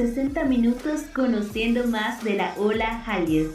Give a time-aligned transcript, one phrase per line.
[0.00, 3.52] 60 minutos conociendo más de la ola Hallyu.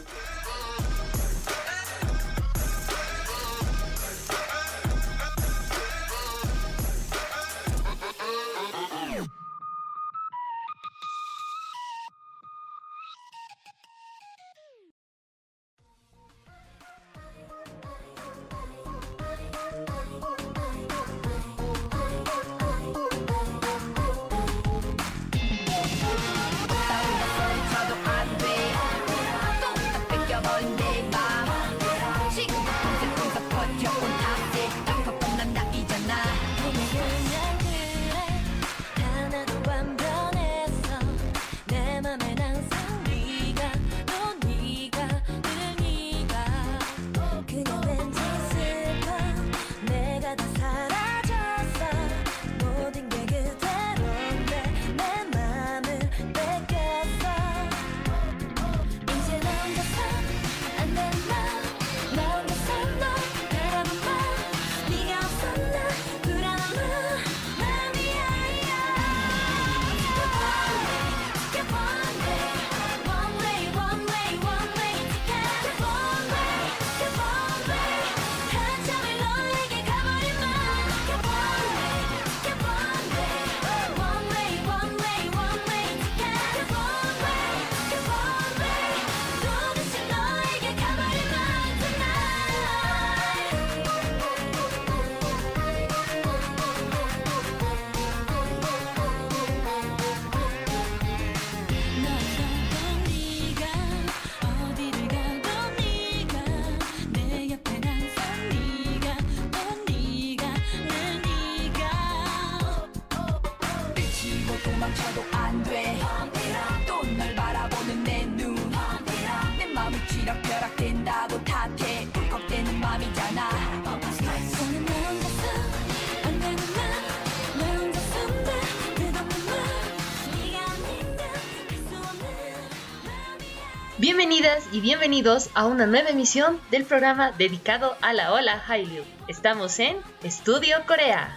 [134.76, 139.04] Y bienvenidos a una nueva emisión del programa dedicado a la ola Hallyu.
[139.26, 141.34] Estamos en Estudio Corea.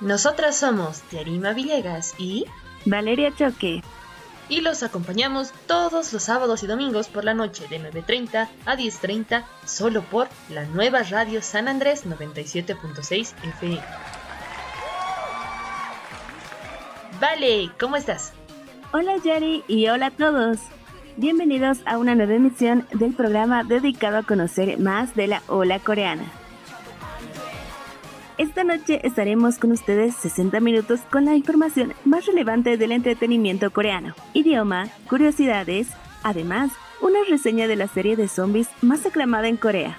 [0.00, 2.44] Nosotras somos Yarima Villegas y
[2.84, 3.82] Valeria Choque.
[4.48, 9.44] Y los acompañamos todos los sábados y domingos por la noche de 9.30 a 10.30
[9.66, 13.82] solo por la nueva radio San Andrés 97.6 FM.
[17.20, 18.32] Vale, ¿cómo estás?
[18.92, 20.60] Hola Yari y hola a todos.
[21.16, 26.24] Bienvenidos a una nueva emisión del programa dedicado a conocer más de la ola coreana.
[28.38, 34.14] Esta noche estaremos con ustedes 60 minutos con la información más relevante del entretenimiento coreano,
[34.32, 35.88] idioma, curiosidades,
[36.22, 36.70] además
[37.02, 39.98] una reseña de la serie de zombies más aclamada en Corea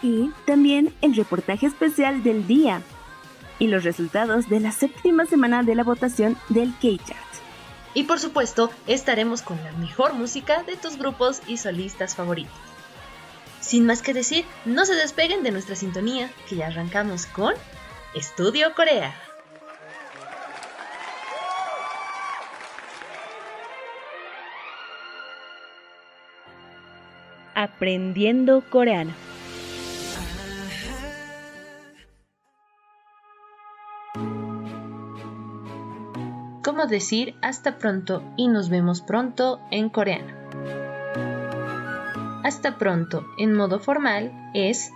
[0.00, 2.82] y también el reportaje especial del día
[3.58, 7.32] y los resultados de la séptima semana de la votación del K-Chart.
[7.94, 12.52] Y por supuesto, estaremos con la mejor música de tus grupos y solistas favoritos.
[13.60, 17.54] Sin más que decir, no se despeguen de nuestra sintonía, que ya arrancamos con
[18.14, 19.14] Estudio Corea.
[27.54, 29.31] Aprendiendo coreano.
[36.81, 40.33] cómo decir hasta pronto y nos vemos pronto en coreano.
[42.43, 44.91] Hasta pronto en modo formal es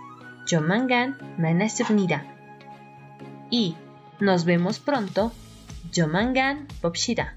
[0.46, 2.24] 조만간 만났습니다.
[3.50, 3.76] Y
[4.20, 5.32] nos vemos pronto
[5.90, 7.36] 조만간 봅시다.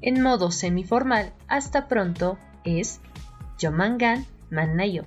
[0.00, 3.00] En modo semiformal hasta pronto es
[3.56, 5.04] 조만간 만나요.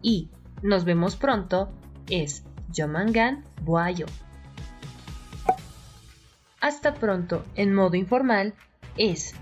[0.00, 0.28] Y
[0.62, 1.72] nos vemos pronto
[2.08, 4.06] es 조만간 보아요.
[6.61, 8.53] Hasta pronto en modo informal
[8.97, 9.35] es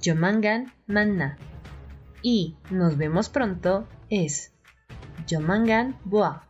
[0.00, 1.36] Yomangan Manna.
[2.22, 4.52] Y nos vemos pronto es
[5.26, 6.46] Yomangan Boa.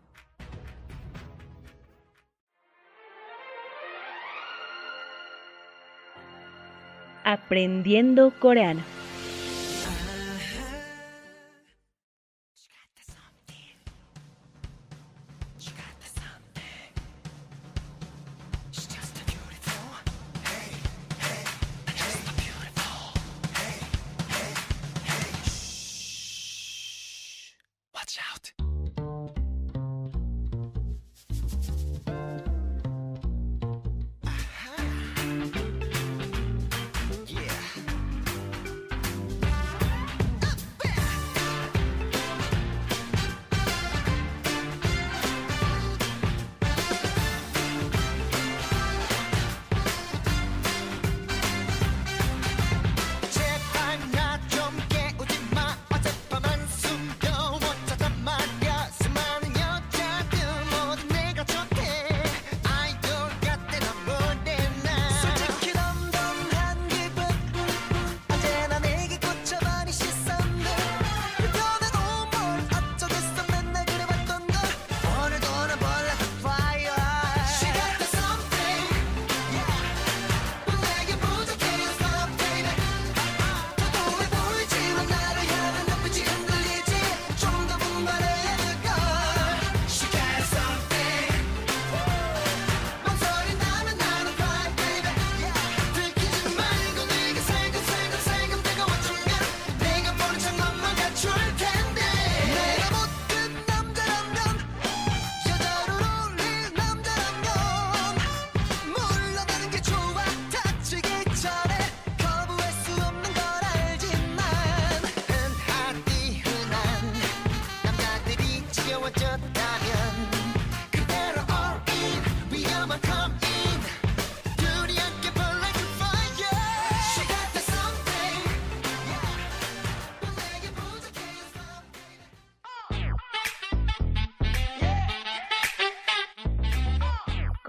[7.24, 9.01] Aprendiendo coreano.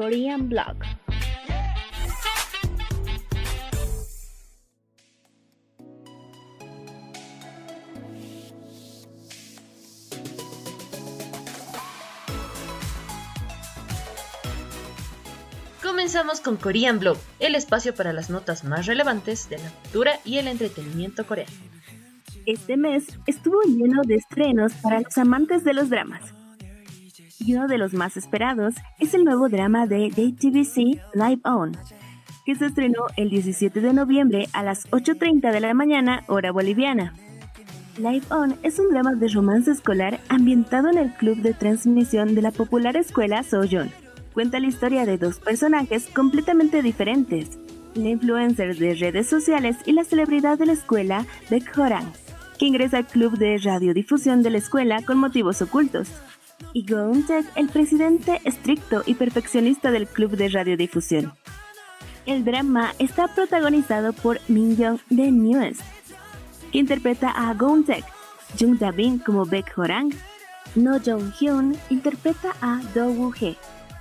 [0.03, 0.75] Korean Blog.
[15.81, 20.37] Comenzamos con Korean Blog, el espacio para las notas más relevantes de la cultura y
[20.37, 21.53] el entretenimiento coreano.
[22.45, 26.32] Este mes estuvo lleno de estrenos para los amantes de los dramas
[27.45, 31.71] y uno de los más esperados es el nuevo drama de JTBC Live On,
[32.45, 37.13] que se estrenó el 17 de noviembre a las 8.30 de la mañana, hora boliviana.
[37.97, 42.41] Live On es un drama de romance escolar ambientado en el club de transmisión de
[42.41, 43.91] la popular escuela Sojourn.
[44.33, 47.59] Cuenta la historia de dos personajes completamente diferentes,
[47.93, 52.11] la influencer de redes sociales y la celebridad de la escuela, Beck Horan,
[52.57, 56.09] que ingresa al club de radiodifusión de la escuela con motivos ocultos
[56.73, 61.33] y Goon-taek, el presidente estricto y perfeccionista del club de radiodifusión.
[62.25, 65.81] El drama está protagonizado por Min Young de Newest,
[66.71, 68.03] que interpreta a Goon-taek,
[68.59, 70.13] Jung Da-bin como Baek Horang,
[70.75, 73.57] No Jong-hyun interpreta a Do Woo-hee,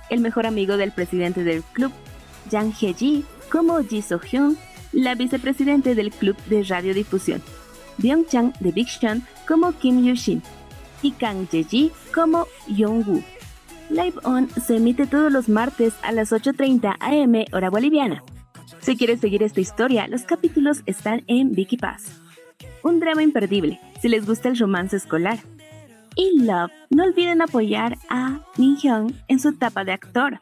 [0.09, 1.91] el mejor amigo del presidente del club,
[2.49, 4.57] Jang Hye-ji como Ji So-hyun,
[4.91, 7.41] la vicepresidente del club de radiodifusión,
[7.97, 10.41] Byung-chang de Big Sean como Kim Yu-shin,
[11.03, 13.23] y Kang Ye-ji como Yong-woo.
[13.89, 18.23] Live On se emite todos los martes a las 8.30 am hora boliviana.
[18.79, 22.19] Si quieres seguir esta historia, los capítulos están en Vicky Pass.
[22.81, 25.39] Un drama imperdible, si les gusta el romance escolar.
[26.15, 30.39] Y Love, no olviden apoyar a Min Hyun en su etapa de actor.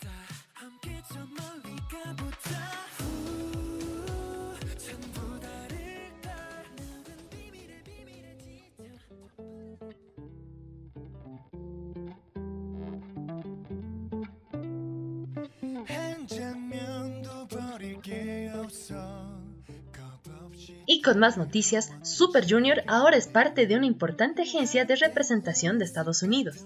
[21.12, 25.84] Con más noticias, Super Junior ahora es parte de una importante agencia de representación de
[25.84, 26.66] Estados Unidos.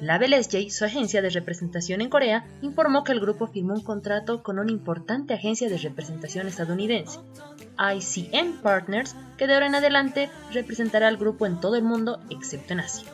[0.00, 4.44] Label SJ, su agencia de representación en Corea, informó que el grupo firmó un contrato
[4.44, 7.18] con una importante agencia de representación estadounidense,
[7.76, 12.74] ICM Partners, que de ahora en adelante representará al grupo en todo el mundo excepto
[12.74, 13.08] en Asia.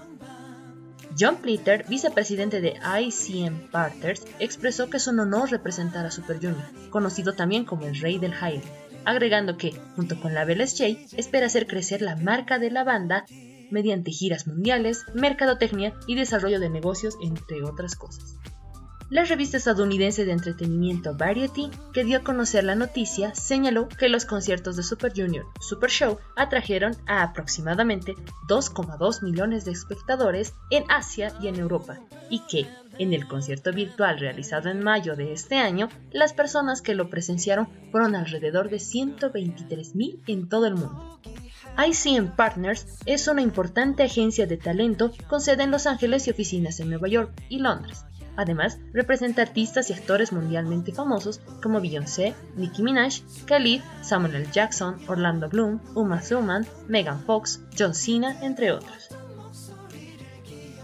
[1.19, 6.91] John Plitter, vicepresidente de ICM Partners, expresó que es un honor representar a Super Junior,
[6.91, 8.61] conocido también como el Rey del High,
[9.05, 13.25] agregando que, junto con la SJ, espera hacer crecer la marca de la banda
[13.71, 18.37] mediante giras mundiales, mercadotecnia y desarrollo de negocios, entre otras cosas.
[19.11, 24.25] La revista estadounidense de entretenimiento Variety, que dio a conocer la noticia, señaló que los
[24.25, 28.15] conciertos de Super Junior Super Show atrajeron a aproximadamente
[28.49, 31.99] 2,2 millones de espectadores en Asia y en Europa,
[32.29, 32.69] y que,
[33.01, 37.67] en el concierto virtual realizado en mayo de este año, las personas que lo presenciaron
[37.91, 41.21] fueron alrededor de 123.000 en todo el mundo.
[41.85, 46.79] ICM Partners es una importante agencia de talento con sede en Los Ángeles y oficinas
[46.79, 48.05] en Nueva York y Londres
[48.37, 54.49] Además, representa artistas y actores mundialmente famosos como Beyoncé, Nicki Minaj, Khalid, Samuel L.
[54.53, 59.09] Jackson, Orlando Bloom, Uma Thurman, Megan Fox, John Cena, entre otros.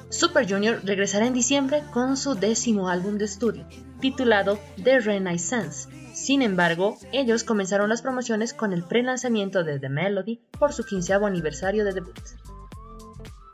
[0.08, 3.66] Super Junior regresará en diciembre con su décimo álbum de estudio,
[4.00, 5.88] titulado The Renaissance.
[6.14, 11.26] Sin embargo, ellos comenzaron las promociones con el pre-lanzamiento de The Melody por su quinceavo
[11.26, 12.18] aniversario de debut.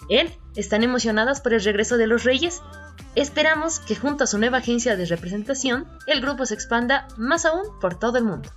[0.09, 0.31] ¿Él?
[0.55, 2.63] ¿Están emocionadas por el regreso de los Reyes?
[3.15, 7.63] Esperamos que junto a su nueva agencia de representación, el grupo se expanda más aún
[7.81, 8.51] por todo el mundo.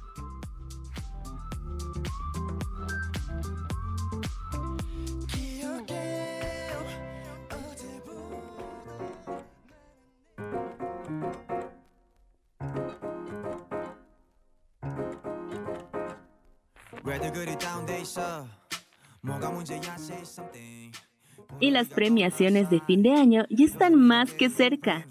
[21.60, 25.06] Y las premiaciones de fin de año ya están más que cerca.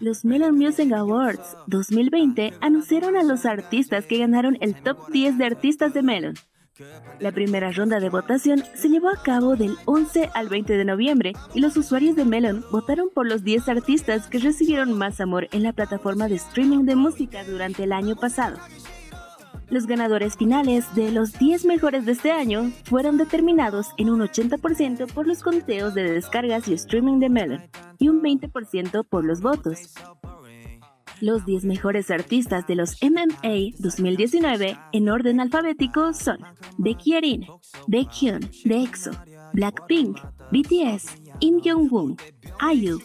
[0.00, 5.46] Los Melon Music Awards 2020 anunciaron a los artistas que ganaron el top 10 de
[5.46, 6.34] artistas de Melon.
[7.20, 11.32] La primera ronda de votación se llevó a cabo del 11 al 20 de noviembre
[11.54, 15.62] y los usuarios de Melon votaron por los 10 artistas que recibieron más amor en
[15.62, 18.58] la plataforma de streaming de música durante el año pasado.
[19.68, 25.12] Los ganadores finales de los 10 mejores de este año fueron determinados en un 80%
[25.12, 27.62] por los conteos de descargas y streaming de Melon
[27.98, 29.94] y un 20% por los votos.
[31.20, 36.38] Los 10 mejores artistas de los MMA 2019 en orden alfabético son
[36.78, 37.46] Becky Erin,
[37.88, 39.10] Baekhyun de EXO,
[39.52, 40.18] Blackpink,
[40.52, 42.16] BTS, Im Jong-woon,
[42.72, 43.00] IU,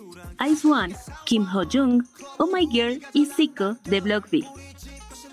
[0.48, 0.94] Ice One,
[1.25, 2.03] Kim Ho-jung,
[2.38, 4.44] Oh My Girl y Zico de Block B.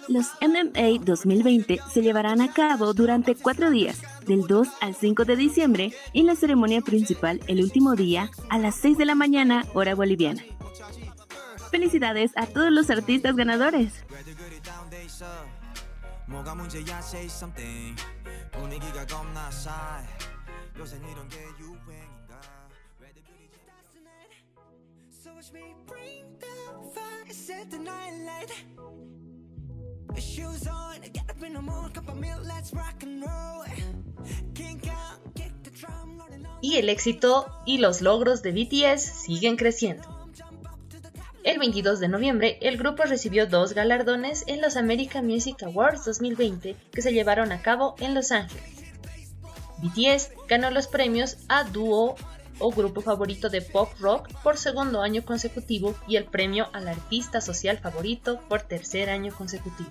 [0.08, 5.36] Los MMA 2020 se llevarán a cabo durante cuatro días, del 2 al 5 de
[5.36, 9.94] diciembre, en la ceremonia principal el último día a las 6 de la mañana, hora
[9.94, 10.42] boliviana.
[11.70, 13.92] Felicidades a todos los artistas ganadores.
[36.60, 40.18] Y el éxito y los logros de BTS siguen creciendo.
[41.44, 46.76] El 22 de noviembre, el grupo recibió dos galardones en los American Music Awards 2020
[46.92, 48.92] que se llevaron a cabo en Los Ángeles.
[49.78, 52.16] BTS ganó los premios a dúo
[52.58, 57.40] o grupo favorito de pop rock por segundo año consecutivo y el premio al artista
[57.40, 59.90] social favorito por tercer año consecutivo.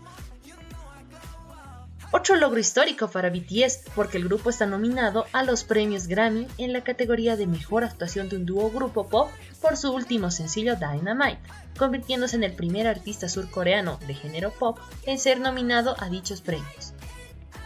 [2.10, 6.72] Otro logro histórico para BTS porque el grupo está nominado a los premios Grammy en
[6.72, 9.30] la categoría de mejor actuación de un dúo grupo pop
[9.62, 11.40] por su último sencillo Dynamite,
[11.78, 16.94] convirtiéndose en el primer artista surcoreano de género pop en ser nominado a dichos premios.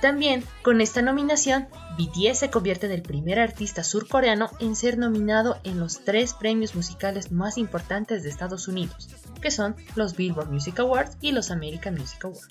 [0.01, 5.59] También, con esta nominación, BTS se convierte en el primer artista surcoreano en ser nominado
[5.63, 9.09] en los tres premios musicales más importantes de Estados Unidos,
[9.41, 12.47] que son los Billboard Music Awards y los American Music Awards.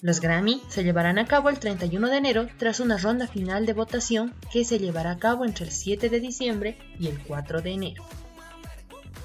[0.00, 3.74] Los Grammy se llevarán a cabo el 31 de enero tras una ronda final de
[3.74, 7.70] votación que se llevará a cabo entre el 7 de diciembre y el 4 de
[7.72, 8.04] enero.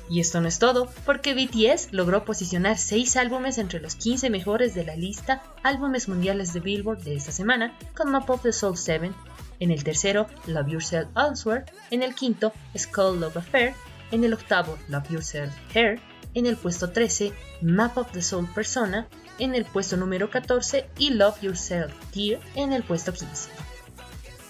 [0.09, 4.75] Y esto no es todo, porque BTS logró posicionar 6 álbumes entre los 15 mejores
[4.75, 8.77] de la lista álbumes mundiales de Billboard de esta semana, con Map of the Soul
[8.77, 9.11] 7,
[9.59, 13.73] en el tercero Love Yourself Elsewhere, en el quinto Skull Love Affair,
[14.11, 15.99] en el octavo Love Yourself Hair,
[16.35, 19.07] en el puesto 13 Map of the Soul Persona,
[19.39, 23.74] en el puesto número 14 y Love Yourself Dear en el puesto 15.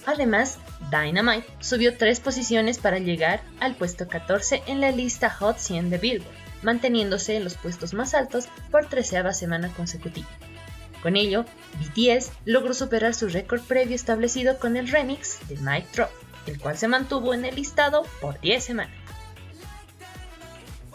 [0.05, 0.59] Además,
[0.91, 5.97] Dynamite subió tres posiciones para llegar al puesto 14 en la lista Hot 100 de
[5.97, 6.31] Billboard,
[6.61, 10.27] manteniéndose en los puestos más altos por treceava semana consecutiva.
[11.01, 11.45] Con ello,
[11.79, 16.09] BTS logró superar su récord previo establecido con el remix de Mic Drop,
[16.47, 18.95] el cual se mantuvo en el listado por 10 semanas.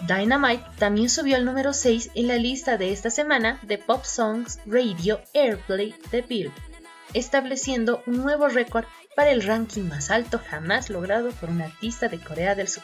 [0.06, 4.58] Dynamite también subió al número 6 en la lista de esta semana de Pop Songs
[4.66, 6.54] Radio Airplay de Billboard,
[7.12, 8.86] estableciendo un nuevo récord
[9.28, 12.82] el ranking más alto jamás logrado por un artista de Corea del Sur.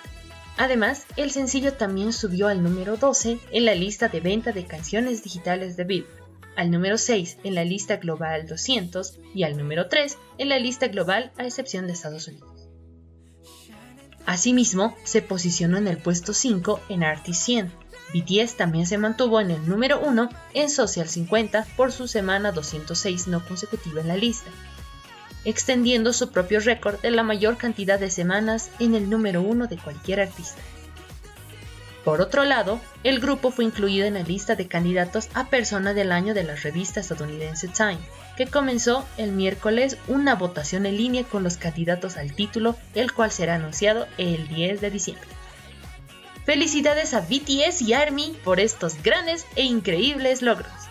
[0.59, 5.23] Además, el sencillo también subió al número 12 en la lista de venta de canciones
[5.23, 6.27] digitales de Billboard,
[6.57, 10.89] al número 6 en la lista global 200 y al número 3 en la lista
[10.89, 12.69] global a excepción de Estados Unidos.
[14.25, 17.73] Asimismo, se posicionó en el puesto 5 en Artist 100.
[18.15, 23.29] BTS también se mantuvo en el número 1 en Social 50 por su semana 206
[23.29, 24.51] no consecutiva en la lista,
[25.47, 29.79] extendiendo su propio récord de la mayor cantidad de semanas en el número 1 de
[29.79, 30.61] cualquier artista.
[32.05, 36.13] Por otro lado, el grupo fue incluido en la lista de candidatos a Persona del
[36.13, 37.99] Año de la revista estadounidense Time,
[38.37, 43.33] que comenzó el miércoles una votación en línea con los candidatos al título, el cual
[43.33, 45.29] será anunciado el 10 de diciembre.
[46.45, 50.86] Felicidades a BTS y ARMY por estos grandes e increíbles logros.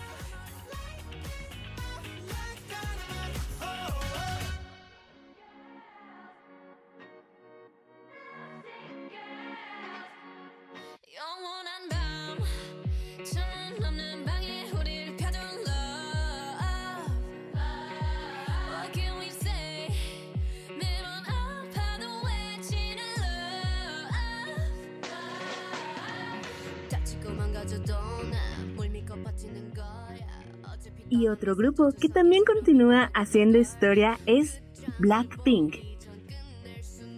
[31.18, 34.60] Y otro grupo que también continúa haciendo historia es
[34.98, 35.76] Blackpink.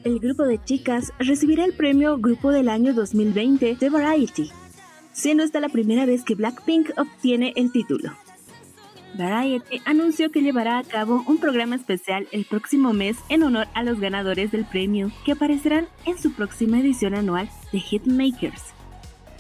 [0.05, 4.53] El grupo de chicas recibirá el premio Grupo del Año 2020 de Variety,
[5.13, 8.13] siendo esta la primera vez que Blackpink obtiene el título.
[9.15, 13.83] Variety anunció que llevará a cabo un programa especial el próximo mes en honor a
[13.83, 18.63] los ganadores del premio que aparecerán en su próxima edición anual de Hitmakers.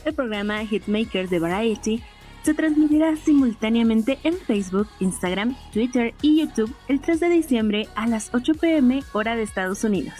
[0.04, 2.02] El programa Hitmakers de Variety
[2.48, 8.30] se transmitirá simultáneamente en Facebook, Instagram, Twitter y YouTube el 3 de diciembre a las
[8.32, 10.14] 8 pm hora de Estados Unidos.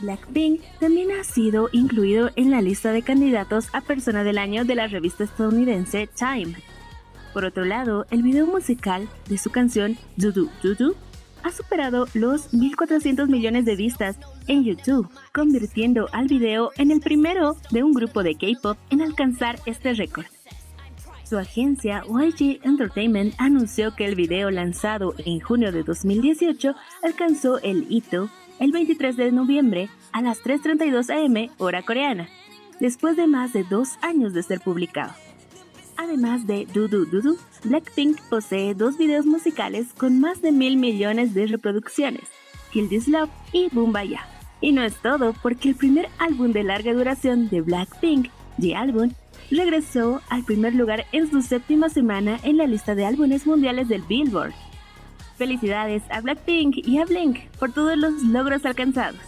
[0.00, 4.74] Blackpink también ha sido incluido en la lista de candidatos a persona del año de
[4.74, 6.54] la revista estadounidense Time.
[7.32, 10.96] Por otro lado, el video musical de su canción Dudu Dudu
[11.44, 17.56] ha superado los 1.400 millones de vistas en YouTube, convirtiendo al video en el primero
[17.70, 20.26] de un grupo de K-pop en alcanzar este récord.
[21.28, 27.84] Su agencia YG Entertainment anunció que el video lanzado en junio de 2018 alcanzó el
[27.90, 32.30] hito el 23 de noviembre a las 3.32 am hora coreana,
[32.80, 35.12] después de más de dos años de ser publicado.
[35.98, 41.46] Además de Dudu Dudu, Blackpink posee dos videos musicales con más de mil millones de
[41.46, 42.24] reproducciones,
[42.72, 44.26] Kill This Love y Bumbaya.
[44.62, 49.12] Y no es todo, porque el primer álbum de larga duración de Blackpink, The Album,
[49.56, 54.02] regresó al primer lugar en su séptima semana en la lista de álbumes mundiales del
[54.02, 54.52] Billboard.
[55.36, 59.20] Felicidades a Blackpink y a Blink por todos los logros alcanzados.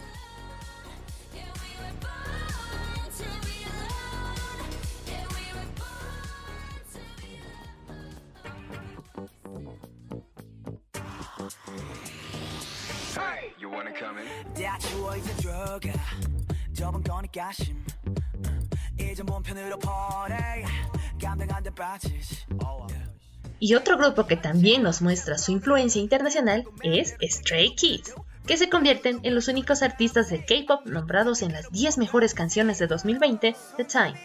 [23.59, 28.13] Y otro grupo que también nos muestra su influencia internacional es Stray Kids,
[28.47, 32.79] que se convierten en los únicos artistas de K-pop nombrados en las 10 mejores canciones
[32.79, 34.19] de 2020 de Time.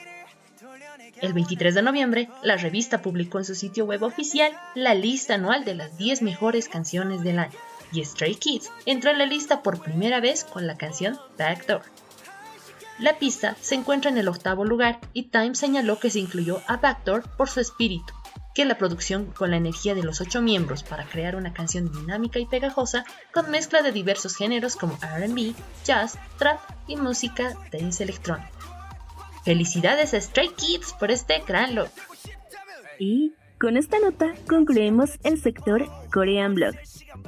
[1.20, 5.64] El 23 de noviembre, la revista publicó en su sitio web oficial la lista anual
[5.64, 7.58] de las 10 mejores canciones del año,
[7.92, 11.82] y Stray Kids entró en la lista por primera vez con la canción Backdoor.
[12.98, 16.78] La pista se encuentra en el octavo lugar y Time señaló que se incluyó a
[16.78, 18.14] Backdoor por su espíritu,
[18.54, 22.38] que la producción con la energía de los ocho miembros para crear una canción dinámica
[22.38, 23.04] y pegajosa
[23.34, 25.54] con mezcla de diversos géneros como RB,
[25.84, 28.50] jazz, trap y música dance electrónica.
[29.44, 31.92] Felicidades a Stray Kids por este gran logro.
[32.98, 36.74] Y con esta nota concluimos el sector Korean Blog.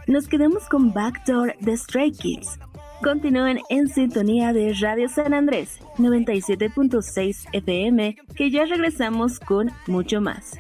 [0.07, 2.59] Nos quedamos con Backdoor de Stray Kids,
[3.03, 10.59] Continúen en sintonía de Radio San Andrés 97.6 FM, que ya regresamos con mucho más.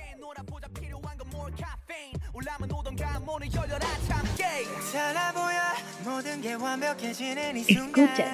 [7.66, 8.26] Escucha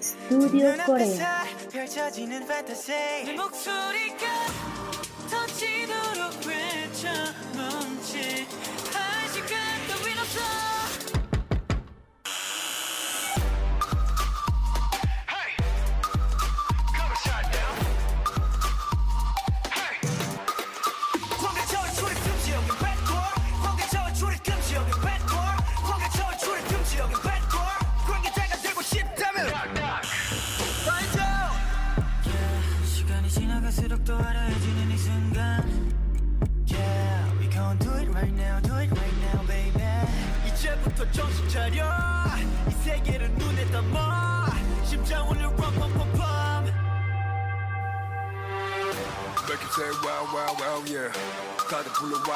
[0.00, 1.44] Studio Corea.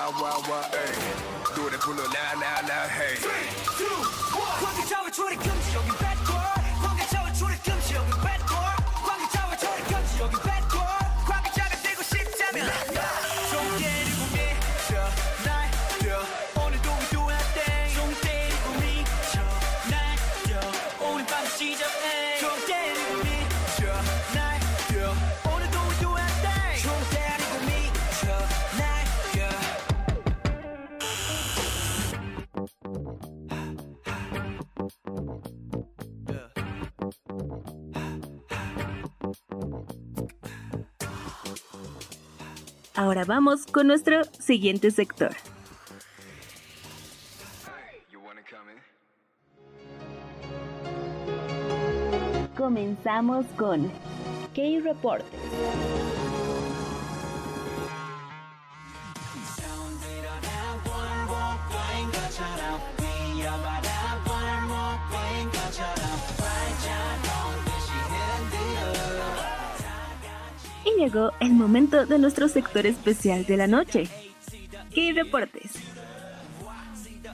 [0.04, 1.54] wow, wow, wow, hey.
[1.54, 3.14] Do it and pull it loud, loud, loud, hey.
[3.16, 4.23] Three, two,
[43.24, 45.30] Ahora vamos con nuestro siguiente sector.
[52.54, 53.90] Comenzamos con
[54.54, 55.40] K-Reportes.
[55.80, 55.83] Y
[70.96, 74.09] llegó el momento de nuestro sector especial de la noche.
[74.94, 75.72] K-Reportes.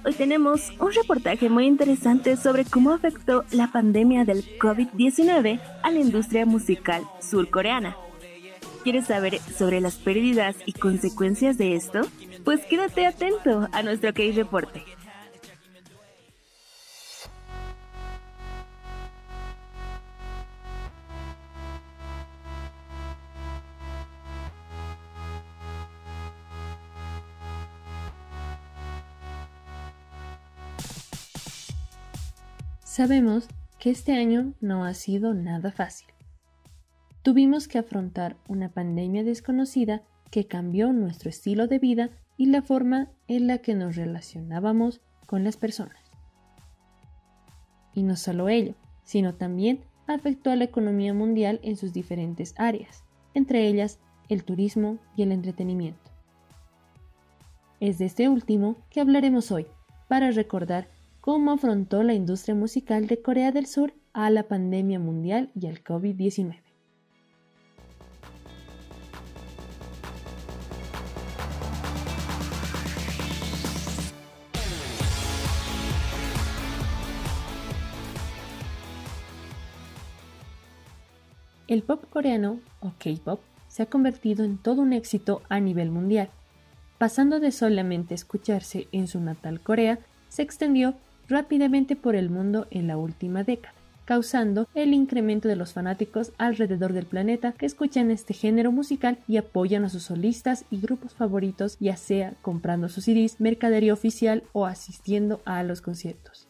[0.05, 5.99] Hoy tenemos un reportaje muy interesante sobre cómo afectó la pandemia del COVID-19 a la
[5.99, 7.97] industria musical surcoreana.
[8.83, 12.01] ¿Quieres saber sobre las pérdidas y consecuencias de esto?
[12.45, 14.47] Pues quédate atento a nuestro Case
[33.01, 36.09] Sabemos que este año no ha sido nada fácil.
[37.23, 43.09] Tuvimos que afrontar una pandemia desconocida que cambió nuestro estilo de vida y la forma
[43.27, 45.97] en la que nos relacionábamos con las personas.
[47.95, 53.05] Y no solo ello, sino también afectó a la economía mundial en sus diferentes áreas,
[53.33, 56.11] entre ellas el turismo y el entretenimiento.
[57.81, 59.67] Es de este último que hablaremos hoy,
[60.07, 61.00] para recordar
[61.33, 65.85] cómo afrontó la industria musical de Corea del Sur a la pandemia mundial y al
[65.85, 66.61] COVID-19.
[81.69, 86.29] El pop coreano, o K-pop, se ha convertido en todo un éxito a nivel mundial.
[86.99, 90.97] Pasando de solamente escucharse en su natal Corea, se extendió
[91.31, 96.93] rápidamente por el mundo en la última década, causando el incremento de los fanáticos alrededor
[96.93, 101.77] del planeta que escuchan este género musical y apoyan a sus solistas y grupos favoritos,
[101.79, 106.49] ya sea comprando sus CDs, mercadería oficial o asistiendo a los conciertos.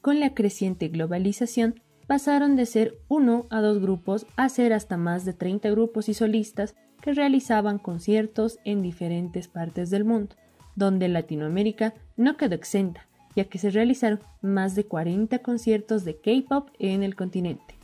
[0.00, 5.24] Con la creciente globalización, pasaron de ser uno a dos grupos a ser hasta más
[5.24, 10.36] de 30 grupos y solistas que realizaban conciertos en diferentes partes del mundo,
[10.76, 16.68] donde Latinoamérica no quedó exenta, ya que se realizaron más de 40 conciertos de K-pop
[16.78, 17.74] en el continente.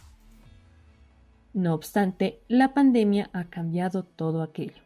[1.54, 4.82] No obstante, la pandemia ha cambiado todo aquello.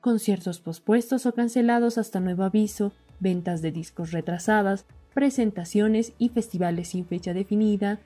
[0.00, 7.06] Conciertos pospuestos o cancelados hasta nuevo aviso, ventas de discos retrasadas, presentaciones y festivales sin
[7.06, 8.00] fecha definida.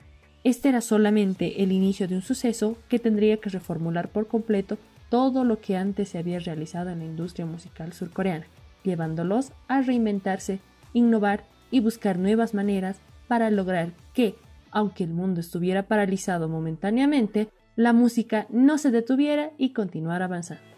[0.47, 4.77] Este era solamente el inicio de un suceso que tendría que reformular por completo
[5.09, 8.45] todo lo que antes se había realizado en la industria musical surcoreana,
[8.81, 10.61] llevándolos a reinventarse,
[10.93, 12.95] innovar y buscar nuevas maneras
[13.27, 14.35] para lograr que,
[14.71, 20.76] aunque el mundo estuviera paralizado momentáneamente, la música no se detuviera y continuara avanzando.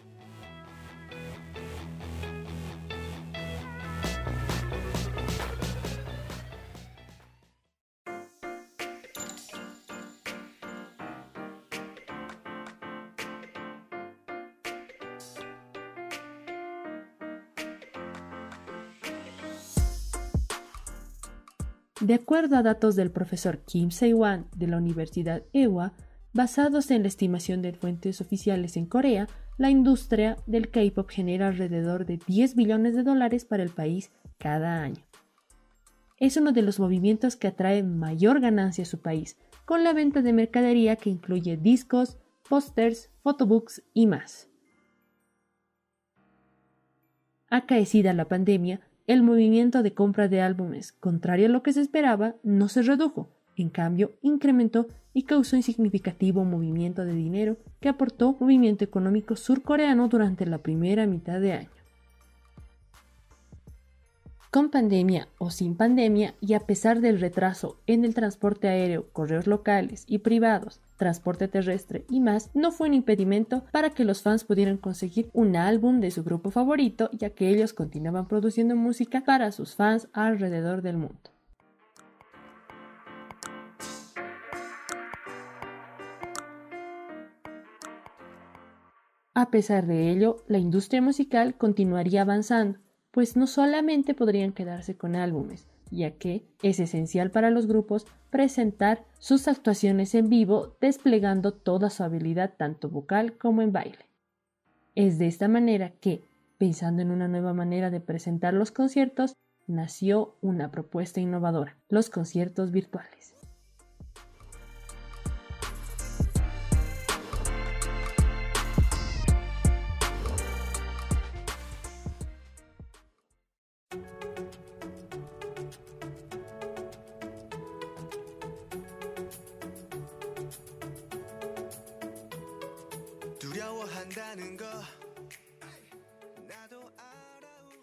[22.10, 25.92] De acuerdo a datos del profesor Kim Se-wan de la Universidad Ewha,
[26.32, 32.06] basados en la estimación de fuentes oficiales en Corea, la industria del K-pop genera alrededor
[32.06, 35.04] de 10 billones de dólares para el país cada año.
[36.18, 40.20] Es uno de los movimientos que atrae mayor ganancia a su país, con la venta
[40.20, 42.18] de mercadería que incluye discos,
[42.48, 44.48] pósters, photobooks y más.
[47.48, 52.36] Acaecida la pandemia, el movimiento de compra de álbumes, contrario a lo que se esperaba,
[52.42, 58.36] no se redujo, en cambio incrementó y causó un significativo movimiento de dinero que aportó
[58.38, 61.79] movimiento económico surcoreano durante la primera mitad de año.
[64.50, 69.46] Con pandemia o sin pandemia y a pesar del retraso en el transporte aéreo, correos
[69.46, 74.42] locales y privados, transporte terrestre y más, no fue un impedimento para que los fans
[74.42, 79.52] pudieran conseguir un álbum de su grupo favorito, ya que ellos continuaban produciendo música para
[79.52, 81.30] sus fans alrededor del mundo.
[89.32, 95.16] A pesar de ello, la industria musical continuaría avanzando, pues no solamente podrían quedarse con
[95.16, 101.90] álbumes, ya que es esencial para los grupos presentar sus actuaciones en vivo desplegando toda
[101.90, 104.06] su habilidad tanto vocal como en baile.
[104.94, 106.22] Es de esta manera que,
[106.58, 109.34] pensando en una nueva manera de presentar los conciertos,
[109.66, 113.39] nació una propuesta innovadora, los conciertos virtuales.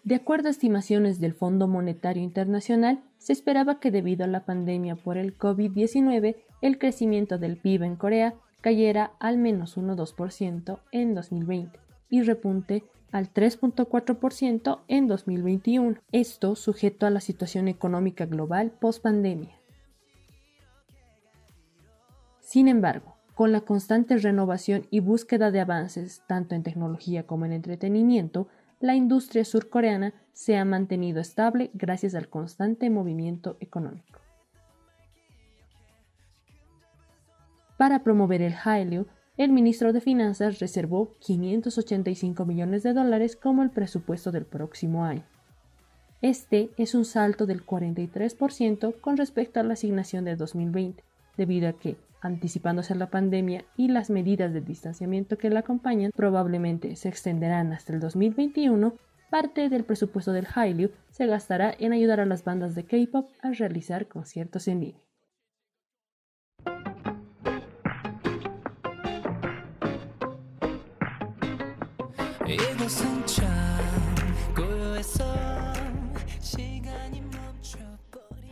[0.08, 4.96] De acuerdo a estimaciones del Fondo Monetario Internacional, se esperaba que debido a la pandemia
[4.96, 11.78] por el COVID-19, el crecimiento del PIB en Corea cayera al menos 1,2% en 2020
[12.08, 19.58] y repunte al 3.4% en 2021, esto sujeto a la situación económica global post pandemia.
[22.40, 27.52] Sin embargo, con la constante renovación y búsqueda de avances tanto en tecnología como en
[27.52, 28.48] entretenimiento,
[28.80, 34.18] la industria surcoreana se ha mantenido estable gracias al constante movimiento económico.
[37.76, 43.70] Para promover el Hallyu, el ministro de Finanzas reservó 585 millones de dólares como el
[43.70, 45.22] presupuesto del próximo año.
[46.22, 51.04] Este es un salto del 43% con respecto a la asignación de 2020,
[51.36, 56.10] debido a que, anticipándose a la pandemia y las medidas de distanciamiento que la acompañan,
[56.14, 58.94] probablemente se extenderán hasta el 2021,
[59.30, 63.50] parte del presupuesto del Hallyu se gastará en ayudar a las bandas de K-pop a
[63.52, 65.08] realizar conciertos en línea.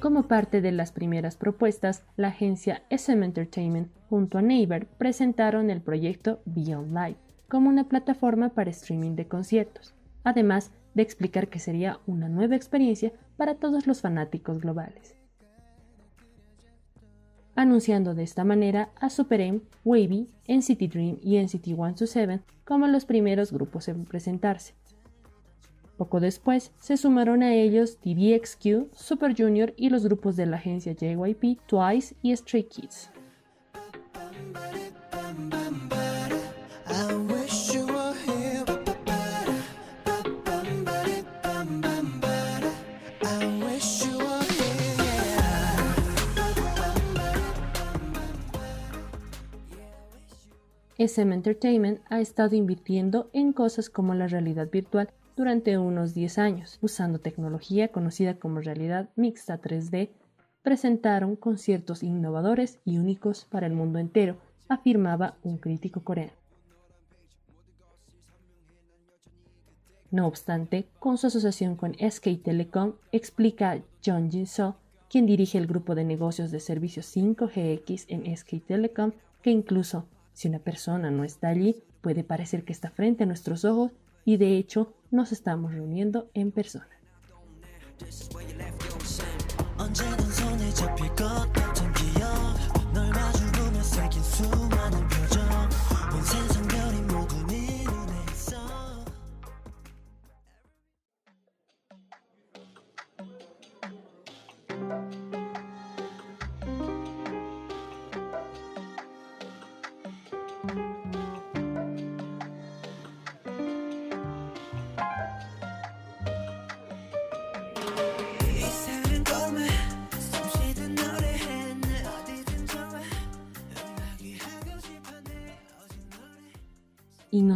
[0.01, 5.81] Como parte de las primeras propuestas, la agencia SM Entertainment junto a Naver presentaron el
[5.81, 7.17] proyecto Beyond Live
[7.49, 13.13] como una plataforma para streaming de conciertos, además de explicar que sería una nueva experiencia
[13.37, 15.15] para todos los fanáticos globales.
[17.55, 23.07] Anunciando de esta manera a Super M, Wavy, NCT Dream y NCT 127 como los
[23.07, 24.75] primeros grupos en presentarse.
[25.97, 30.93] Poco después se sumaron a ellos TVXQ, Super Junior y los grupos de la agencia
[30.93, 33.11] JYP, Twice y Stray Kids.
[50.99, 56.79] SM Entertainment ha estado invirtiendo en cosas como la realidad virtual durante unos 10 años,
[56.81, 60.11] usando tecnología conocida como realidad mixta 3D,
[60.63, 66.33] presentaron conciertos innovadores y únicos para el mundo entero, afirmaba un crítico coreano.
[70.11, 74.77] No obstante, con su asociación con SK Telecom, explica John Jin-so,
[75.11, 80.49] quien dirige el grupo de negocios de servicios 5GX en SK Telecom, que incluso si
[80.49, 83.93] una persona no está allí, puede parecer que está frente a nuestros ojos
[84.27, 86.89] y de hecho nos estamos reuniendo en persona.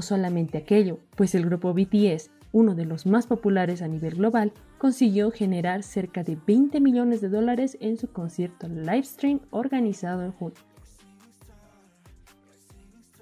[0.02, 5.30] Solamente aquello, pues el grupo BTS, uno de los más populares a nivel global, consiguió
[5.30, 10.58] generar cerca de 20 millones de dólares en su concierto livestream organizado en junio.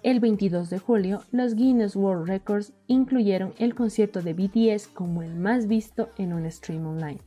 [0.05, 5.35] El 22 de julio, los Guinness World Records incluyeron el concierto de BTS como el
[5.35, 7.21] más visto en un stream online.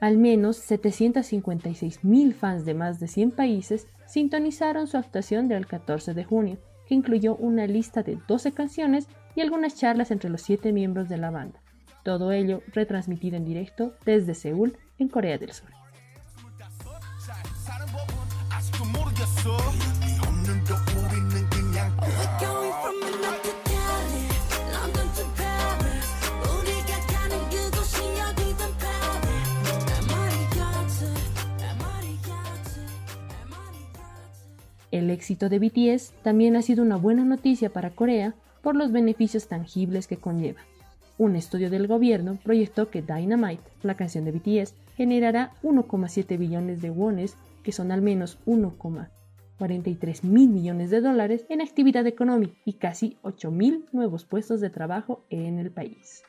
[0.00, 6.12] Al menos 756 mil fans de más de 100 países sintonizaron su actuación del 14
[6.12, 10.72] de junio, que incluyó una lista de 12 canciones y algunas charlas entre los siete
[10.72, 11.60] miembros de la banda.
[12.02, 15.75] Todo ello retransmitido en directo desde Seúl, en Corea del Sur.
[34.96, 39.46] El éxito de BTS también ha sido una buena noticia para Corea por los beneficios
[39.46, 40.62] tangibles que conlleva.
[41.18, 46.88] Un estudio del gobierno proyectó que Dynamite, la canción de BTS, generará 1,7 billones de
[46.88, 53.18] wones, que son al menos 1,43 mil millones de dólares en actividad económica y casi
[53.20, 56.22] 8 mil nuevos puestos de trabajo en el país.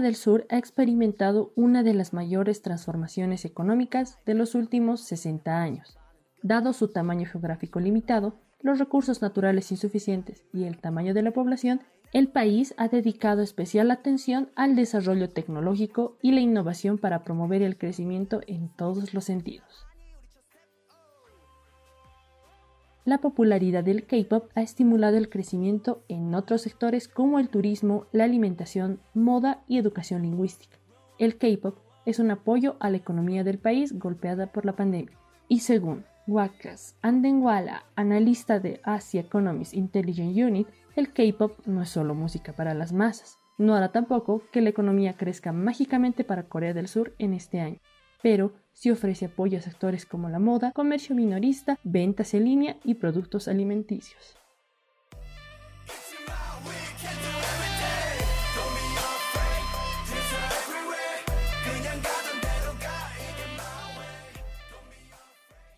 [0.00, 5.98] Del Sur ha experimentado una de las mayores transformaciones económicas de los últimos 60 años.
[6.42, 11.80] Dado su tamaño geográfico limitado, los recursos naturales insuficientes y el tamaño de la población,
[12.12, 17.76] El país ha dedicado especial atención al desarrollo tecnológico y la innovación para promover el
[17.76, 19.86] crecimiento en todos los sentidos.
[23.04, 28.24] La popularidad del K-pop ha estimulado el crecimiento en otros sectores como el turismo, la
[28.24, 30.78] alimentación, moda y educación lingüística.
[31.18, 35.18] El K-pop es un apoyo a la economía del país golpeada por la pandemia.
[35.48, 42.14] Y según Wakas Andenwala, analista de Asia Economics Intelligence Unit, el K-pop no es solo
[42.14, 43.38] música para las masas.
[43.58, 47.80] No hará tampoco que la economía crezca mágicamente para Corea del Sur en este año,
[48.24, 52.94] pero sí ofrece apoyo a sectores como la moda, comercio minorista, ventas en línea y
[52.94, 54.38] productos alimenticios.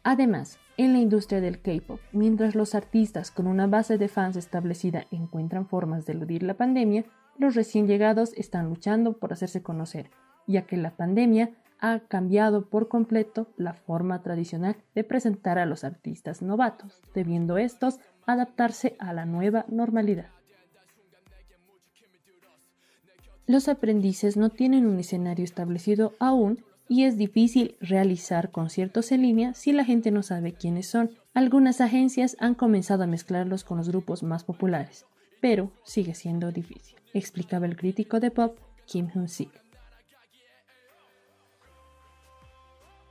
[0.04, 5.06] Además, en la industria del K-pop, mientras los artistas con una base de fans establecida
[5.10, 7.06] encuentran formas de eludir la pandemia,
[7.38, 10.12] los recién llegados están luchando por hacerse conocer,
[10.46, 11.50] ya que la pandemia
[11.80, 17.98] ha cambiado por completo la forma tradicional de presentar a los artistas novatos, debiendo estos
[18.26, 20.30] adaptarse a la nueva normalidad.
[23.46, 29.54] Los aprendices no tienen un escenario establecido aún y es difícil realizar conciertos en línea
[29.54, 31.10] si la gente no sabe quiénes son.
[31.34, 35.06] Algunas agencias han comenzado a mezclarlos con los grupos más populares,
[35.40, 39.65] pero sigue siendo difícil, explicaba el crítico de pop Kim Hyun-sik.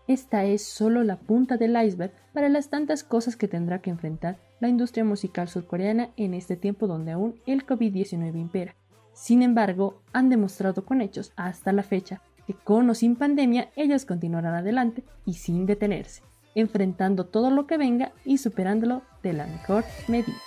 [0.07, 4.37] Esta es solo la punta del iceberg para las tantas cosas que tendrá que enfrentar
[4.59, 8.75] la industria musical surcoreana en este tiempo donde aún el COVID-19 impera.
[9.13, 14.05] Sin embargo, han demostrado con hechos hasta la fecha que con o sin pandemia ellos
[14.05, 16.21] continuarán adelante y sin detenerse,
[16.53, 20.37] enfrentando todo lo que venga y superándolo de la mejor medida.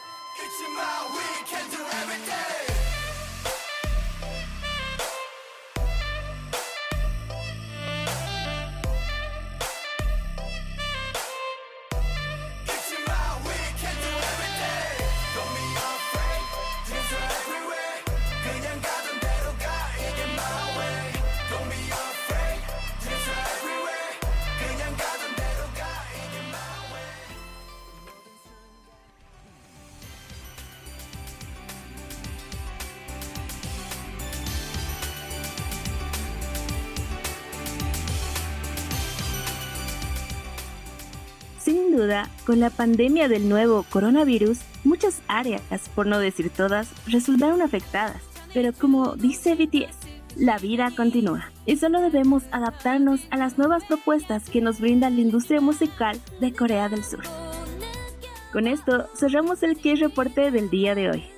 [42.49, 45.61] Con la pandemia del nuevo coronavirus, muchas áreas,
[45.95, 48.23] por no decir todas, resultaron afectadas.
[48.55, 54.49] Pero como dice BTS, la vida continúa y solo debemos adaptarnos a las nuevas propuestas
[54.49, 57.21] que nos brinda la industria musical de Corea del Sur.
[58.51, 61.38] Con esto cerramos el Key Reporte del día de hoy.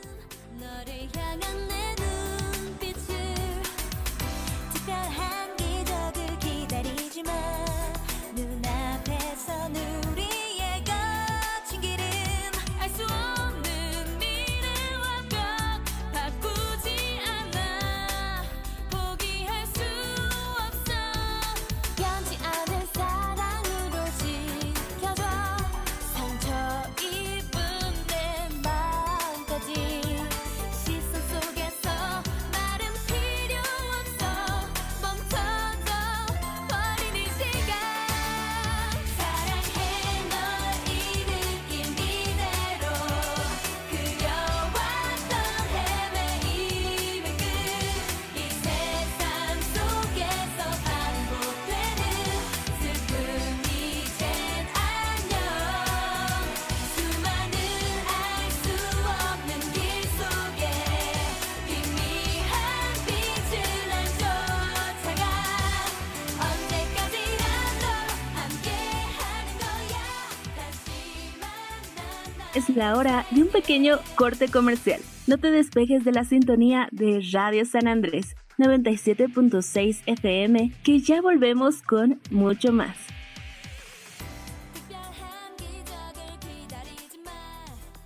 [72.76, 75.00] La hora de un pequeño corte comercial.
[75.26, 81.82] No te despejes de la sintonía de Radio San Andrés 97.6 FM, que ya volvemos
[81.82, 82.96] con mucho más.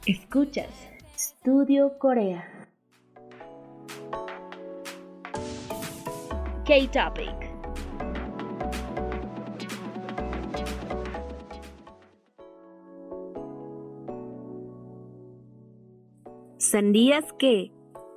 [0.07, 0.69] Escuchas
[1.17, 2.47] Studio Corea.
[6.67, 7.44] K-Topic.
[16.65, 17.71] ¿Sabías que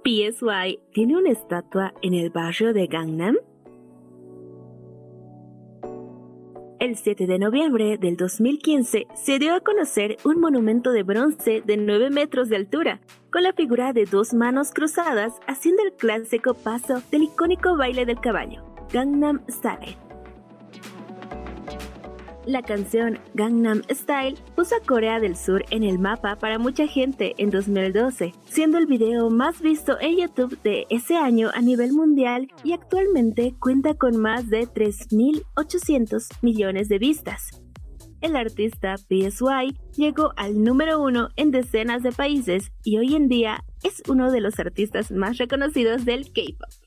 [0.06, 3.36] PSY tiene una estatua en el barrio de Gangnam?
[6.80, 11.76] El 7 de noviembre del 2015 se dio a conocer un monumento de bronce de
[11.76, 13.02] 9 metros de altura,
[13.34, 18.22] con la figura de dos manos cruzadas haciendo el clásico paso del icónico baile del
[18.22, 20.07] caballo, Gangnam Style.
[22.48, 27.36] La canción Gangnam Style puso a Corea del Sur en el mapa para mucha gente
[27.38, 32.48] en 2012, siendo el video más visto en YouTube de ese año a nivel mundial
[32.64, 37.50] y actualmente cuenta con más de 3.800 millones de vistas.
[38.22, 43.66] El artista PSY llegó al número uno en decenas de países y hoy en día
[43.84, 46.87] es uno de los artistas más reconocidos del K-pop.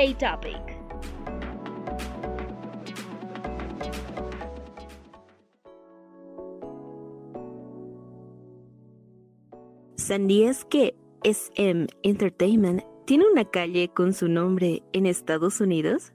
[0.00, 0.56] K-Topic.
[9.96, 16.14] ¿Sabías que SM Entertainment tiene una calle con su nombre en Estados Unidos?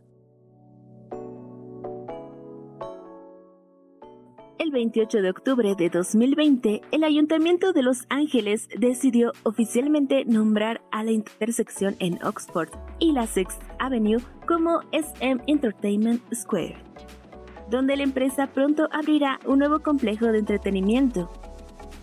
[4.76, 11.14] 28 de octubre de 2020, el Ayuntamiento de Los Ángeles decidió oficialmente nombrar a la
[11.14, 12.68] intersección en Oxford
[13.00, 16.76] y la Sixth Avenue como SM Entertainment Square,
[17.72, 21.32] donde la empresa pronto abrirá un nuevo complejo de entretenimiento.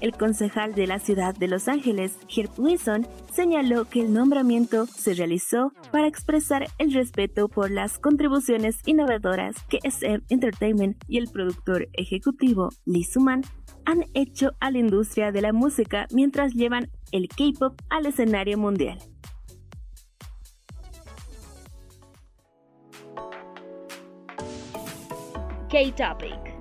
[0.03, 5.15] El concejal de la ciudad de Los Ángeles, Herb Wilson, señaló que el nombramiento se
[5.15, 11.87] realizó para expresar el respeto por las contribuciones innovadoras que SM Entertainment y el productor
[11.93, 13.43] ejecutivo Lee Suman
[13.85, 18.99] han hecho a la industria de la música mientras llevan el K-pop al escenario mundial.
[25.71, 26.52] K-Topic.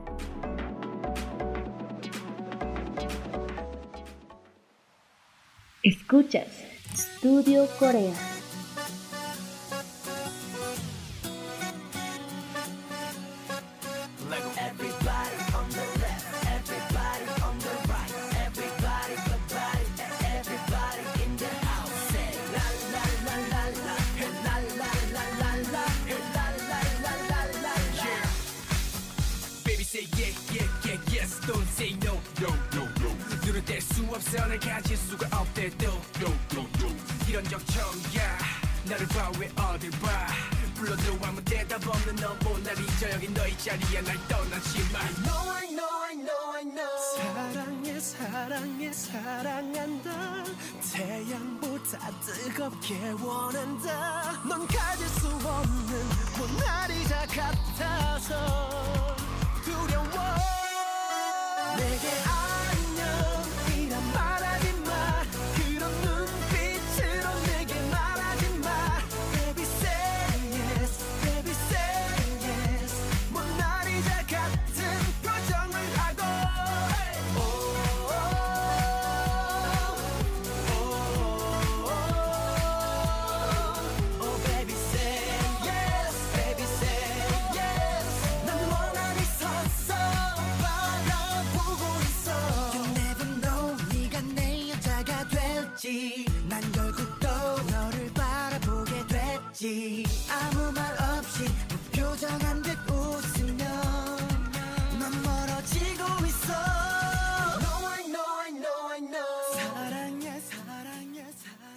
[5.83, 6.45] Escuchas
[6.95, 8.40] Studio Corea.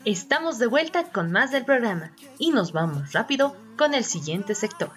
[0.04, 4.90] Estamos de vuelta con más del programa y nos vamos rápido con el siguiente sector.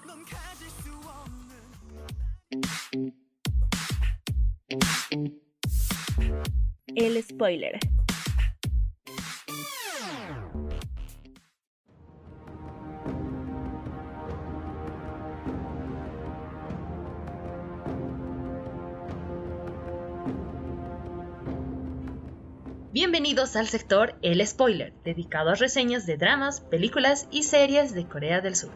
[6.93, 7.79] El spoiler.
[22.99, 28.41] Bienvenidos al sector El Spoiler, dedicado a reseñas de dramas, películas y series de Corea
[28.41, 28.71] del Sur.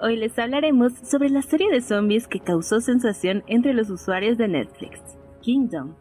[0.00, 4.48] Hoy les hablaremos sobre la serie de zombies que causó sensación entre los usuarios de
[4.48, 4.98] Netflix,
[5.42, 5.94] Kingdom.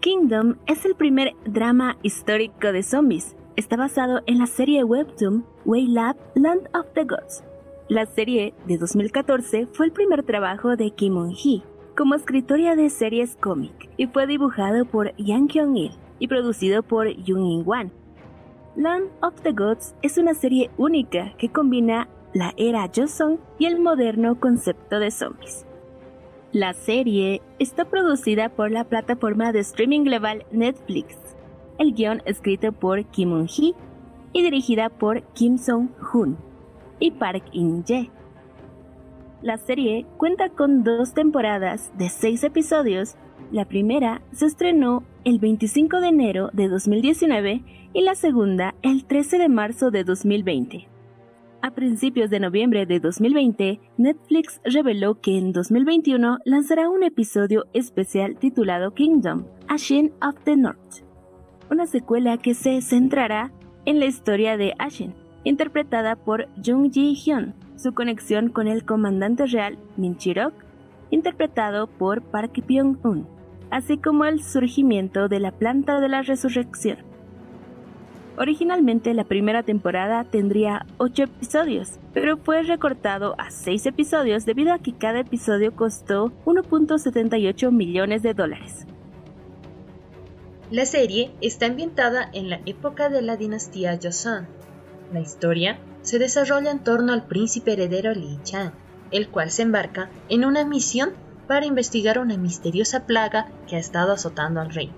[0.00, 3.36] Kingdom es el primer drama histórico de zombies.
[3.54, 7.44] Está basado en la serie webtoon Waylab Land of the Gods.
[7.88, 11.62] La serie de 2014 fue el primer trabajo de Kim Moon-hee
[12.00, 17.44] como escritora de series cómic y fue dibujado por Yang Kyung-il y producido por Jung
[17.44, 17.92] In-wan.
[18.74, 23.80] Land of the Gods es una serie única que combina la era Joseon y el
[23.80, 25.66] moderno concepto de zombies.
[26.52, 31.18] La serie está producida por la plataforma de streaming global Netflix.
[31.76, 33.74] El guion escrito por Kim Moon-hee
[34.32, 36.38] y dirigida por Kim Song-hoon
[36.98, 38.10] y Park In-jae.
[39.42, 43.16] La serie cuenta con dos temporadas de seis episodios.
[43.50, 47.62] La primera se estrenó el 25 de enero de 2019
[47.94, 50.88] y la segunda el 13 de marzo de 2020.
[51.62, 58.36] A principios de noviembre de 2020, Netflix reveló que en 2021 lanzará un episodio especial
[58.36, 61.02] titulado Kingdom, Ashen of the North,
[61.70, 63.52] una secuela que se centrará
[63.86, 65.14] en la historia de Ashen,
[65.44, 70.52] interpretada por Jung Ji-hyun, su conexión con el comandante real Min Chirok,
[71.10, 73.26] interpretado por Park Byung-un,
[73.70, 76.98] así como el surgimiento de la planta de la resurrección.
[78.36, 84.78] Originalmente la primera temporada tendría 8 episodios, pero fue recortado a 6 episodios debido a
[84.78, 88.86] que cada episodio costó 1.78 millones de dólares.
[90.70, 94.46] La serie está ambientada en la época de la dinastía Joseon.
[95.12, 98.72] La historia se desarrolla en torno al príncipe heredero Li Chang,
[99.10, 101.10] el cual se embarca en una misión
[101.48, 104.94] para investigar una misteriosa plaga que ha estado azotando al reino.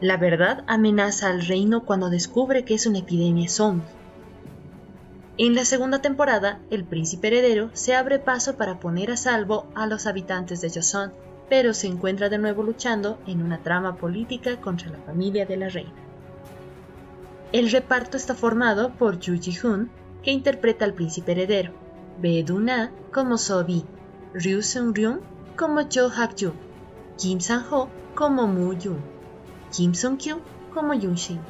[0.00, 3.84] La verdad amenaza al reino cuando descubre que es una epidemia zombie.
[5.38, 9.88] En la segunda temporada, el príncipe heredero se abre paso para poner a salvo a
[9.88, 11.12] los habitantes de Joseon,
[11.50, 15.68] pero se encuentra de nuevo luchando en una trama política contra la familia de la
[15.68, 16.13] reina.
[17.54, 19.88] El reparto está formado por Yu Ji-hoon,
[20.24, 21.72] que interpreta al príncipe heredero,
[22.20, 23.84] Bae Do-na como So-bi,
[24.32, 25.20] Ryu Seung-ryun
[25.56, 26.52] como Jo Hak-ju,
[27.16, 29.00] Kim Sang-ho como Moo-yoon,
[29.70, 30.42] Kim Sung-kyu
[30.72, 31.40] como Yun-shin,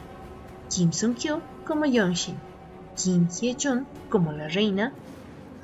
[0.69, 2.39] Kim Sung-kyu como Yeon-shin,
[3.03, 4.93] Kim Hye-jun como la reina,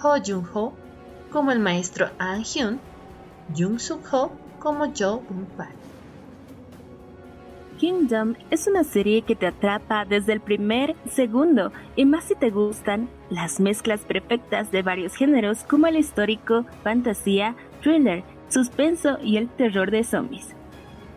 [0.02, 0.72] Ho Jun-ho
[1.30, 2.80] como el maestro An-hyun,
[3.54, 5.68] Jung Suk-ho como Jo Bun-pan.
[7.80, 12.50] Kingdom es una serie que te atrapa desde el primer segundo y más si te
[12.50, 19.48] gustan las mezclas perfectas de varios géneros como el histórico, fantasía, thriller, suspenso y el
[19.48, 20.54] terror de zombies.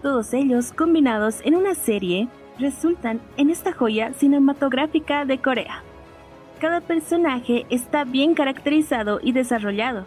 [0.02, 5.84] Todos ellos combinados en una serie resultan en esta joya cinematográfica de Corea.
[6.62, 10.06] Cada personaje está bien caracterizado y desarrollado.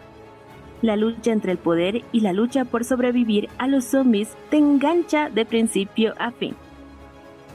[0.81, 5.29] La lucha entre el poder y la lucha por sobrevivir a los zombies te engancha
[5.29, 6.55] de principio a fin.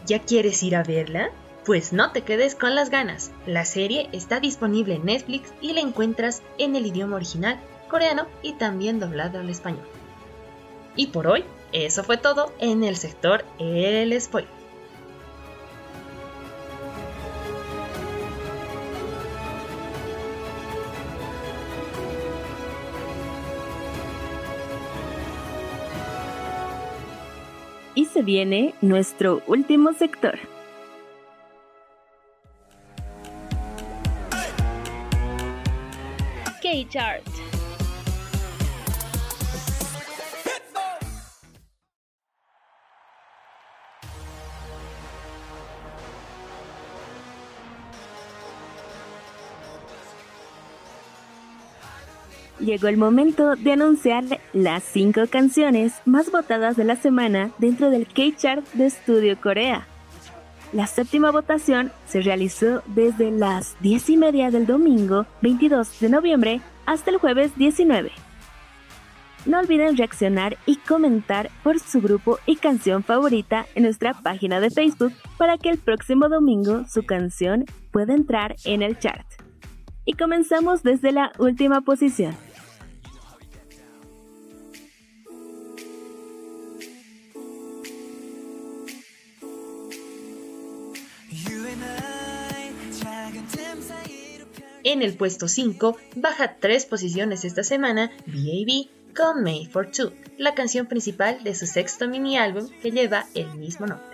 [0.07, 1.31] ¿Ya quieres ir a verla?
[1.65, 3.31] Pues no te quedes con las ganas.
[3.47, 8.55] La serie está disponible en Netflix y la encuentras en el idioma original, coreano y
[8.55, 9.87] también doblado al español.
[10.97, 14.62] Y por hoy eso fue todo en el sector El Spoiler.
[27.95, 30.39] Y se viene nuestro último sector.
[36.63, 37.52] K-Chart.
[52.63, 58.07] Llegó el momento de anunciar las 5 canciones más votadas de la semana dentro del
[58.07, 59.89] K-Chart de Estudio Corea.
[60.73, 66.61] La séptima votación se realizó desde las 10 y media del domingo 22 de noviembre
[66.87, 68.13] hasta el jueves 19.
[69.45, 74.71] No olviden reaccionar y comentar por su grupo y canción favorita en nuestra página de
[74.71, 79.27] Facebook para que el próximo domingo su canción pueda entrar en el chart.
[80.05, 82.37] Y comenzamos desde la última posición.
[94.85, 98.89] En el puesto 5 baja 3 posiciones esta semana B.A.B.
[99.15, 103.55] con Made for Two, la canción principal de su sexto mini álbum que lleva el
[103.55, 104.12] mismo nombre.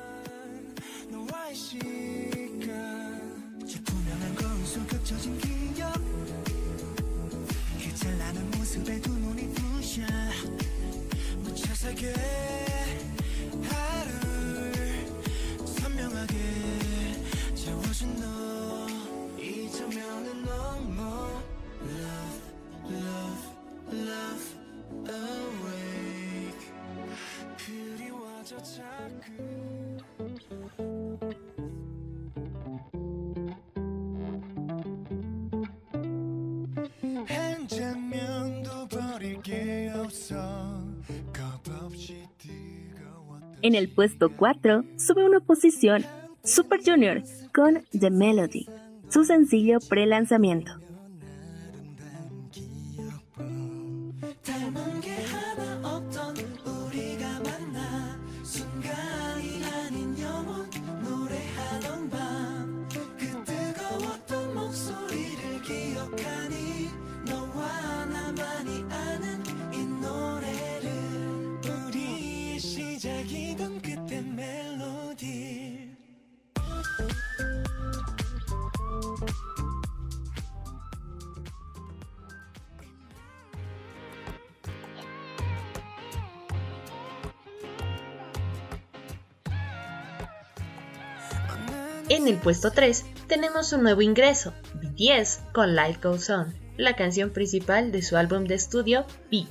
[43.60, 46.04] En el puesto 4 sube una posición
[46.44, 48.66] Super Junior con The Melody,
[49.08, 50.87] su sencillo pre-lanzamiento.
[92.10, 97.30] En el puesto 3 tenemos un nuevo ingreso, B10 con Light Goes On, la canción
[97.30, 99.44] principal de su álbum de estudio B.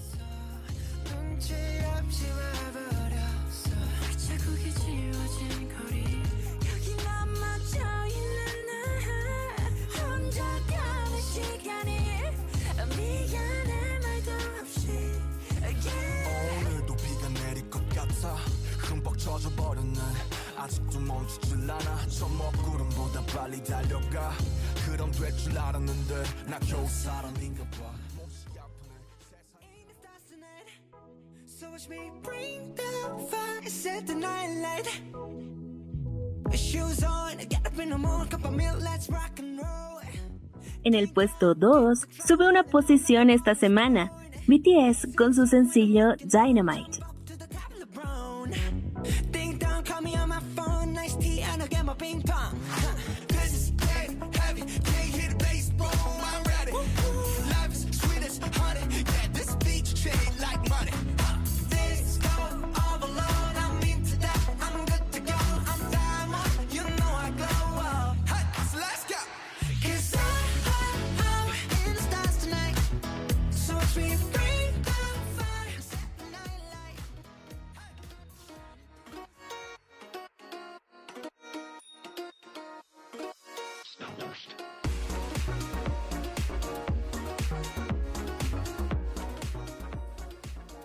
[41.17, 44.11] puesto 2 sube una posición esta semana.
[44.45, 46.96] BTS con su sencillo Dynamite.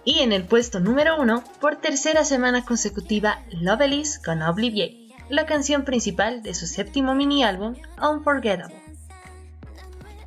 [0.05, 5.85] Y en el puesto número uno, por tercera semana consecutiva, Lovelace con Obliviate, la canción
[5.85, 8.83] principal de su séptimo mini álbum, Unforgettable.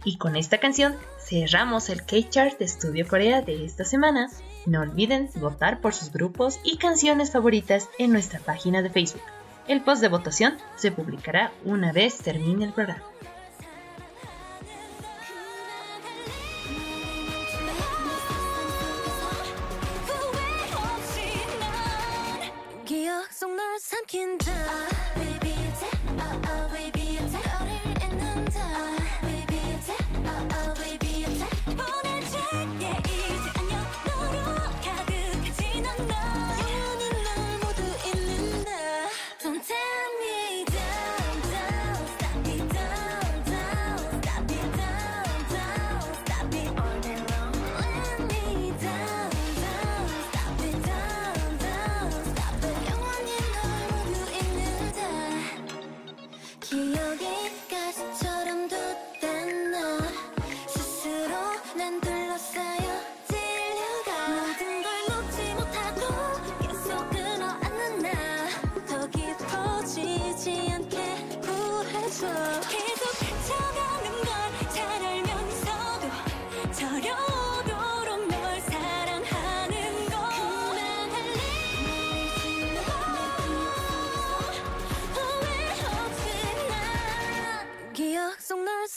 [0.05, 4.29] Y con esta canción cerramos el K-Chart de Estudio Corea de esta semana.
[4.65, 9.21] No olviden votar por sus grupos y canciones favoritas en nuestra página de Facebook.
[9.67, 13.03] El post de votación se publicará una vez termine el programa.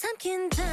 [0.08, 0.64] 삼킨다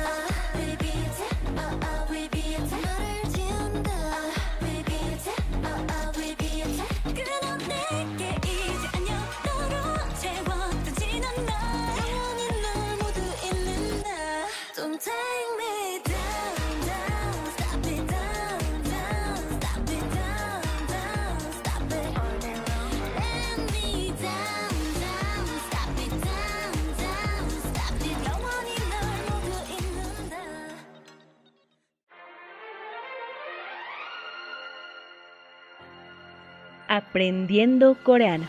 [37.15, 38.45] Aprendiendo Coreano.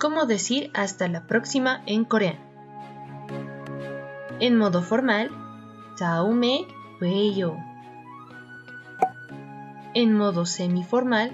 [0.00, 2.40] ¿Cómo decir hasta la próxima en coreano?
[4.40, 5.30] En modo formal,
[5.98, 6.66] Taume
[6.98, 7.58] Weyo.
[9.92, 11.30] En modo semiformal,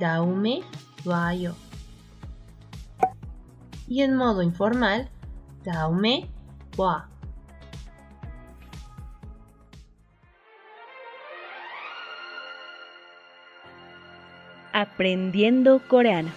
[0.00, 0.62] Daume
[1.04, 1.54] Wayo.
[3.86, 5.08] Y en modo informal,
[5.62, 6.28] Daume
[6.76, 7.09] Wa.
[14.72, 16.30] Aprendiendo coreano.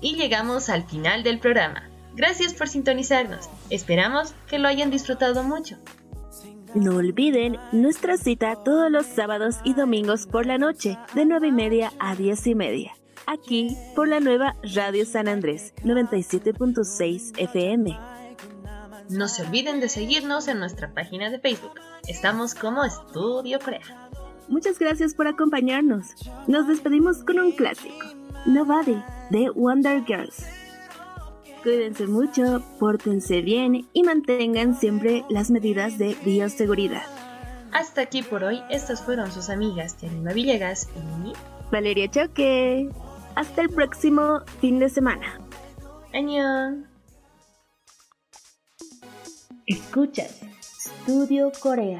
[0.00, 1.88] Y llegamos al final del programa.
[2.14, 3.48] Gracias por sintonizarnos.
[3.70, 5.76] Esperamos que lo hayan disfrutado mucho.
[6.74, 11.52] No olviden nuestra cita todos los sábados y domingos por la noche, de 9 y
[11.52, 13.01] media a 10 y media.
[13.26, 17.98] Aquí por la nueva Radio San Andrés 97.6 FM.
[19.10, 21.74] No se olviden de seguirnos en nuestra página de Facebook.
[22.08, 24.10] Estamos como Estudio Corea.
[24.48, 26.06] Muchas gracias por acompañarnos.
[26.46, 28.06] Nos despedimos con un clásico,
[28.44, 30.44] Nobody, de Wonder Girls.
[31.62, 37.04] Cuídense mucho, pórtense bien y mantengan siempre las medidas de bioseguridad.
[37.72, 38.60] Hasta aquí por hoy.
[38.68, 40.88] Estas fueron sus amigas Yanima Villegas
[41.24, 41.32] y
[41.70, 42.90] Valeria Choque.
[43.34, 45.40] Hasta el próximo fin de semana.
[46.12, 46.86] Añón.
[49.66, 51.98] Escuchas Studio Corea.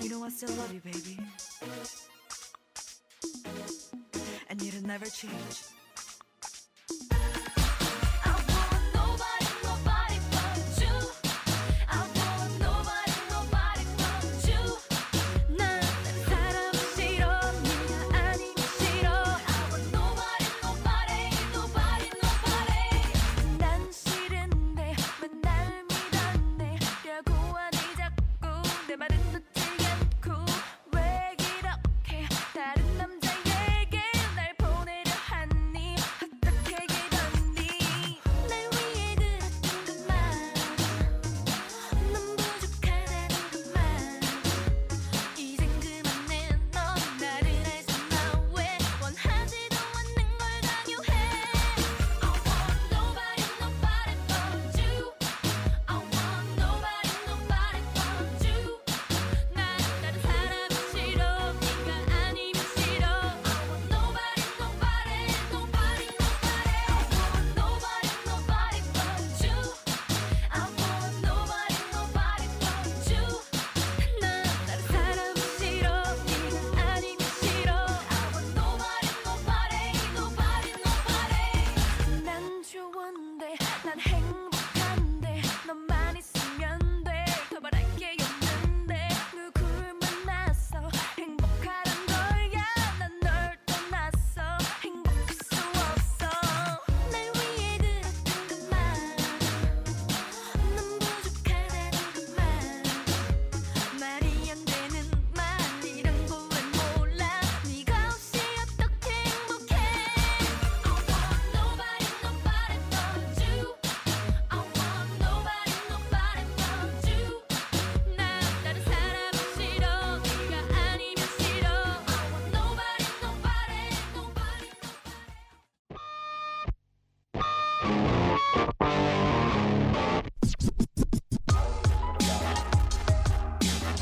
[0.00, 1.18] You know I still love you, baby.
[4.50, 5.71] And it'll never change.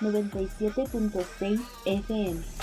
[0.00, 2.57] 97.6 FM.